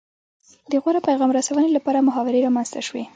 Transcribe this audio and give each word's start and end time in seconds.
د 0.71 0.73
غوره 0.83 1.01
پیغام 1.07 1.29
رسونې 1.37 1.69
لپاره 1.77 2.05
محاورې 2.07 2.43
رامنځته 2.45 2.81
شوې 2.87 3.03